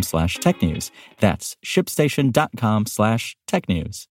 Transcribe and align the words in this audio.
slash 0.00 0.36
tech 0.36 0.62
news. 0.62 0.90
That's 1.20 1.56
shipstation.com 1.62 2.86
slash 2.86 3.36
tech 3.46 3.68
news. 3.68 4.08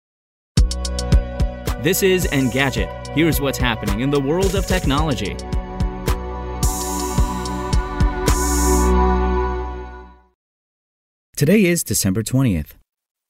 This 1.83 2.02
is 2.02 2.27
Engadget. 2.27 3.09
Here's 3.15 3.41
what's 3.41 3.57
happening 3.57 4.01
in 4.01 4.11
the 4.11 4.21
world 4.21 4.55
of 4.55 4.66
technology. 4.66 5.35
Today 11.41 11.65
is 11.65 11.83
December 11.83 12.23
20th. 12.23 12.73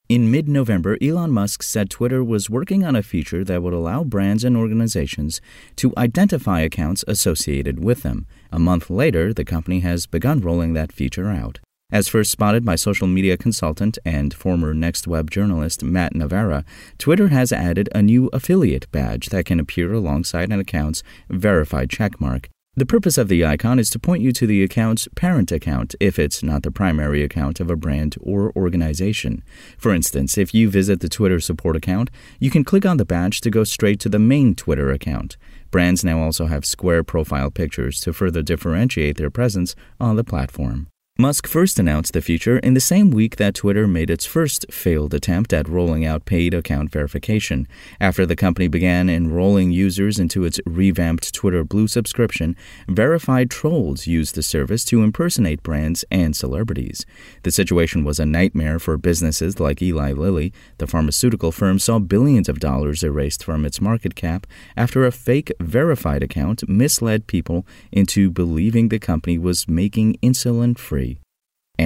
In 0.09 0.29
mid 0.29 0.49
November, 0.49 0.97
Elon 1.01 1.31
Musk 1.31 1.63
said 1.63 1.89
Twitter 1.89 2.21
was 2.21 2.49
working 2.49 2.83
on 2.83 2.93
a 2.93 3.01
feature 3.01 3.45
that 3.45 3.63
would 3.63 3.71
allow 3.71 4.03
brands 4.03 4.43
and 4.43 4.57
organizations 4.57 5.39
to 5.77 5.93
identify 5.97 6.59
accounts 6.59 7.05
associated 7.07 7.81
with 7.81 8.03
them. 8.03 8.27
A 8.51 8.59
month 8.59 8.89
later, 8.89 9.33
the 9.33 9.45
company 9.45 9.79
has 9.79 10.07
begun 10.07 10.41
rolling 10.41 10.73
that 10.73 10.91
feature 10.91 11.29
out. 11.29 11.59
As 11.91 12.07
first 12.07 12.31
spotted 12.31 12.63
by 12.63 12.75
social 12.75 13.07
media 13.07 13.35
consultant 13.35 13.99
and 14.05 14.33
former 14.33 14.73
NextWeb 14.73 15.29
journalist 15.29 15.83
Matt 15.83 16.15
Navarra, 16.15 16.63
Twitter 16.97 17.27
has 17.27 17.51
added 17.51 17.89
a 17.93 18.01
new 18.01 18.29
affiliate 18.31 18.89
badge 18.93 19.27
that 19.27 19.45
can 19.45 19.59
appear 19.59 19.91
alongside 19.91 20.51
an 20.53 20.59
account's 20.59 21.03
verified 21.29 21.89
checkmark. 21.89 22.45
The 22.77 22.85
purpose 22.85 23.17
of 23.17 23.27
the 23.27 23.43
icon 23.43 23.79
is 23.79 23.89
to 23.89 23.99
point 23.99 24.23
you 24.23 24.31
to 24.31 24.47
the 24.47 24.63
account's 24.63 25.09
parent 25.17 25.51
account 25.51 25.93
if 25.99 26.17
it's 26.17 26.41
not 26.41 26.63
the 26.63 26.71
primary 26.71 27.21
account 27.21 27.59
of 27.59 27.69
a 27.69 27.75
brand 27.75 28.15
or 28.21 28.53
organization. 28.55 29.43
For 29.77 29.93
instance, 29.93 30.37
if 30.37 30.53
you 30.53 30.69
visit 30.69 31.01
the 31.01 31.09
Twitter 31.09 31.41
support 31.41 31.75
account, 31.75 32.09
you 32.39 32.49
can 32.49 32.63
click 32.63 32.85
on 32.85 32.95
the 32.95 33.03
badge 33.03 33.41
to 33.41 33.49
go 33.49 33.65
straight 33.65 33.99
to 33.99 34.09
the 34.09 34.19
main 34.19 34.55
Twitter 34.55 34.89
account. 34.89 35.35
Brands 35.69 36.05
now 36.05 36.21
also 36.21 36.45
have 36.45 36.63
square 36.63 37.03
profile 37.03 37.51
pictures 37.51 37.99
to 37.99 38.13
further 38.13 38.41
differentiate 38.41 39.17
their 39.17 39.29
presence 39.29 39.75
on 39.99 40.15
the 40.15 40.23
platform. 40.23 40.87
Musk 41.21 41.45
first 41.45 41.77
announced 41.77 42.13
the 42.13 42.21
feature 42.21 42.57
in 42.57 42.73
the 42.73 42.79
same 42.79 43.11
week 43.11 43.35
that 43.35 43.53
Twitter 43.53 43.87
made 43.87 44.09
its 44.09 44.25
first 44.25 44.65
failed 44.71 45.13
attempt 45.13 45.53
at 45.53 45.69
rolling 45.69 46.03
out 46.03 46.25
paid 46.25 46.51
account 46.51 46.91
verification. 46.91 47.67
After 47.99 48.25
the 48.25 48.35
company 48.35 48.67
began 48.67 49.07
enrolling 49.07 49.69
users 49.69 50.17
into 50.17 50.43
its 50.43 50.59
revamped 50.65 51.31
Twitter 51.31 51.63
Blue 51.63 51.87
subscription, 51.87 52.55
verified 52.87 53.51
trolls 53.51 54.07
used 54.07 54.33
the 54.33 54.41
service 54.41 54.83
to 54.85 55.03
impersonate 55.03 55.61
brands 55.61 56.03
and 56.09 56.35
celebrities. 56.35 57.05
The 57.43 57.51
situation 57.51 58.03
was 58.03 58.19
a 58.19 58.25
nightmare 58.25 58.79
for 58.79 58.97
businesses 58.97 59.59
like 59.59 59.79
Eli 59.79 60.13
Lilly. 60.13 60.51
The 60.79 60.87
pharmaceutical 60.87 61.51
firm 61.51 61.77
saw 61.77 61.99
billions 61.99 62.49
of 62.49 62.59
dollars 62.59 63.03
erased 63.03 63.43
from 63.43 63.63
its 63.63 63.79
market 63.79 64.15
cap 64.15 64.47
after 64.75 65.05
a 65.05 65.11
fake 65.11 65.53
verified 65.59 66.23
account 66.23 66.67
misled 66.67 67.27
people 67.27 67.63
into 67.91 68.31
believing 68.31 68.89
the 68.89 68.97
company 68.97 69.37
was 69.37 69.67
making 69.67 70.15
insulin 70.23 70.75
free. 70.75 71.10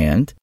And 0.06 0.34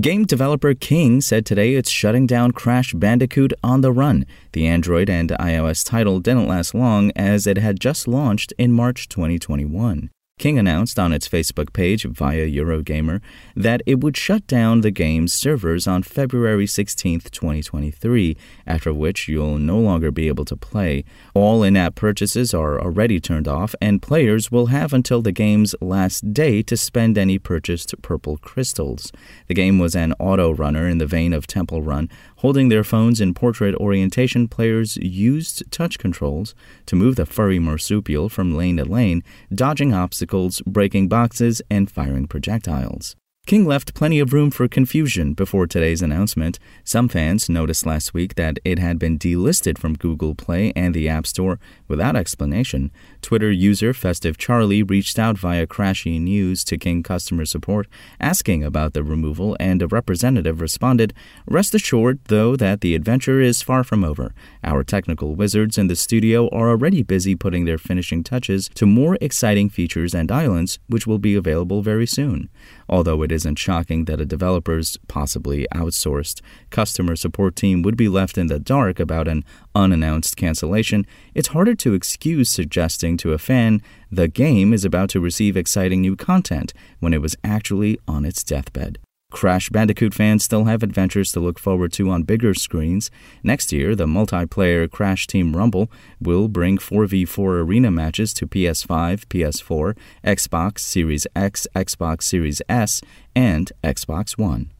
Game 0.00 0.24
developer 0.26 0.74
King 0.74 1.20
said 1.20 1.46
today 1.46 1.74
it's 1.74 1.88
shutting 1.90 2.26
down 2.26 2.50
Crash 2.50 2.92
Bandicoot 2.92 3.52
on 3.62 3.80
the 3.80 3.92
Run. 3.92 4.26
The 4.52 4.66
Android 4.66 5.08
and 5.08 5.30
iOS 5.30 5.88
title 5.88 6.18
didn't 6.20 6.48
last 6.48 6.74
long 6.74 7.12
as 7.14 7.46
it 7.46 7.56
had 7.56 7.80
just 7.80 8.08
launched 8.08 8.52
in 8.58 8.72
March 8.72 9.08
2021. 9.08 10.10
King 10.38 10.58
announced 10.58 10.98
on 10.98 11.14
its 11.14 11.26
Facebook 11.26 11.72
page 11.72 12.04
via 12.04 12.46
Eurogamer 12.46 13.22
that 13.54 13.80
it 13.86 14.00
would 14.00 14.18
shut 14.18 14.46
down 14.46 14.82
the 14.82 14.90
game's 14.90 15.32
servers 15.32 15.86
on 15.86 16.02
February 16.02 16.66
16, 16.66 17.20
2023, 17.20 18.36
after 18.66 18.92
which 18.92 19.28
you'll 19.28 19.56
no 19.56 19.78
longer 19.78 20.10
be 20.10 20.28
able 20.28 20.44
to 20.44 20.54
play. 20.54 21.04
All 21.32 21.62
in 21.62 21.74
app 21.74 21.94
purchases 21.94 22.52
are 22.52 22.78
already 22.78 23.18
turned 23.18 23.48
off, 23.48 23.74
and 23.80 24.02
players 24.02 24.52
will 24.52 24.66
have 24.66 24.92
until 24.92 25.22
the 25.22 25.32
game's 25.32 25.74
last 25.80 26.34
day 26.34 26.60
to 26.64 26.76
spend 26.76 27.16
any 27.16 27.38
purchased 27.38 27.94
purple 28.02 28.36
crystals. 28.36 29.12
The 29.46 29.54
game 29.54 29.78
was 29.78 29.96
an 29.96 30.12
auto 30.18 30.52
runner 30.52 30.86
in 30.86 30.98
the 30.98 31.06
vein 31.06 31.32
of 31.32 31.46
Temple 31.46 31.80
Run, 31.80 32.10
Holding 32.40 32.68
their 32.68 32.84
phones 32.84 33.20
in 33.20 33.32
portrait 33.32 33.74
orientation, 33.76 34.46
players 34.46 34.98
used 34.98 35.70
touch 35.70 35.98
controls 35.98 36.54
to 36.84 36.94
move 36.94 37.16
the 37.16 37.24
furry 37.24 37.58
marsupial 37.58 38.28
from 38.28 38.54
lane 38.54 38.76
to 38.76 38.84
lane, 38.84 39.22
dodging 39.54 39.94
obstacles, 39.94 40.60
breaking 40.66 41.08
boxes, 41.08 41.62
and 41.70 41.90
firing 41.90 42.26
projectiles. 42.26 43.16
King 43.46 43.64
left 43.64 43.94
plenty 43.94 44.18
of 44.18 44.32
room 44.32 44.50
for 44.50 44.66
confusion 44.66 45.32
before 45.32 45.68
today's 45.68 46.02
announcement. 46.02 46.58
Some 46.82 47.08
fans 47.08 47.48
noticed 47.48 47.86
last 47.86 48.12
week 48.12 48.34
that 48.34 48.58
it 48.64 48.80
had 48.80 48.98
been 48.98 49.20
delisted 49.20 49.78
from 49.78 49.94
Google 49.94 50.34
Play 50.34 50.72
and 50.74 50.92
the 50.92 51.08
App 51.08 51.28
Store 51.28 51.60
without 51.86 52.16
explanation. 52.16 52.90
Twitter 53.22 53.52
user 53.52 53.94
Festive 53.94 54.36
Charlie 54.36 54.82
reached 54.82 55.16
out 55.16 55.38
via 55.38 55.64
Crashy 55.64 56.20
News 56.20 56.64
to 56.64 56.76
King 56.76 57.04
customer 57.04 57.44
support 57.44 57.86
asking 58.18 58.64
about 58.64 58.94
the 58.94 59.04
removal, 59.04 59.56
and 59.60 59.80
a 59.80 59.86
representative 59.86 60.60
responded, 60.60 61.14
Rest 61.46 61.72
assured, 61.72 62.18
though, 62.24 62.56
that 62.56 62.80
the 62.80 62.96
adventure 62.96 63.40
is 63.40 63.62
far 63.62 63.84
from 63.84 64.02
over. 64.02 64.34
Our 64.64 64.82
technical 64.82 65.36
wizards 65.36 65.78
in 65.78 65.86
the 65.86 65.94
studio 65.94 66.48
are 66.48 66.70
already 66.70 67.04
busy 67.04 67.36
putting 67.36 67.64
their 67.64 67.78
finishing 67.78 68.24
touches 68.24 68.68
to 68.74 68.86
more 68.86 69.16
exciting 69.20 69.70
features 69.70 70.16
and 70.16 70.32
islands, 70.32 70.80
which 70.88 71.06
will 71.06 71.20
be 71.20 71.36
available 71.36 71.80
very 71.80 72.08
soon. 72.08 72.48
Although 72.88 73.22
it 73.22 73.35
isn't 73.36 73.58
shocking 73.58 74.06
that 74.06 74.20
a 74.20 74.26
developer's 74.26 74.98
possibly 75.06 75.66
outsourced 75.72 76.40
customer 76.70 77.14
support 77.14 77.54
team 77.54 77.82
would 77.82 77.96
be 77.96 78.08
left 78.08 78.36
in 78.36 78.48
the 78.48 78.58
dark 78.58 78.98
about 78.98 79.28
an 79.28 79.44
unannounced 79.74 80.36
cancellation, 80.36 81.06
it's 81.34 81.48
harder 81.48 81.76
to 81.76 81.94
excuse 81.94 82.50
suggesting 82.50 83.16
to 83.16 83.32
a 83.32 83.38
fan 83.38 83.80
the 84.10 84.26
game 84.26 84.72
is 84.72 84.84
about 84.84 85.08
to 85.10 85.20
receive 85.20 85.56
exciting 85.56 86.00
new 86.00 86.16
content 86.16 86.72
when 86.98 87.14
it 87.14 87.22
was 87.22 87.36
actually 87.44 87.98
on 88.08 88.24
its 88.24 88.42
deathbed. 88.42 88.98
Crash 89.36 89.68
Bandicoot 89.68 90.14
fans 90.14 90.42
still 90.44 90.64
have 90.64 90.82
adventures 90.82 91.30
to 91.32 91.40
look 91.40 91.58
forward 91.58 91.92
to 91.92 92.08
on 92.08 92.22
bigger 92.22 92.54
screens. 92.54 93.10
Next 93.42 93.70
year, 93.70 93.94
the 93.94 94.06
multiplayer 94.06 94.90
Crash 94.90 95.26
Team 95.26 95.54
Rumble 95.54 95.90
will 96.18 96.48
bring 96.48 96.78
4v4 96.78 97.62
arena 97.62 97.90
matches 97.90 98.32
to 98.32 98.46
PS5, 98.46 99.26
PS4, 99.26 99.94
Xbox 100.24 100.78
Series 100.78 101.26
X, 101.36 101.66
Xbox 101.76 102.22
Series 102.22 102.62
S, 102.66 103.02
and 103.34 103.72
Xbox 103.84 104.38
One. 104.38 104.72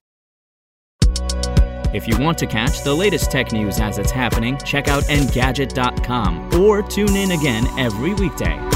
If 1.92 2.08
you 2.08 2.18
want 2.18 2.38
to 2.38 2.46
catch 2.46 2.82
the 2.82 2.94
latest 2.94 3.30
tech 3.30 3.52
news 3.52 3.78
as 3.78 3.98
it's 3.98 4.10
happening, 4.10 4.56
check 4.64 4.88
out 4.88 5.02
Engadget.com 5.04 6.54
or 6.54 6.82
tune 6.82 7.14
in 7.14 7.32
again 7.32 7.66
every 7.78 8.14
weekday. 8.14 8.75